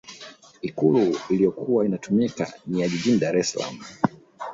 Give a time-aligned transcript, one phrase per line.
[0.61, 3.79] ikulu iliyokuwa inatumika ni ya jijini dar es salaam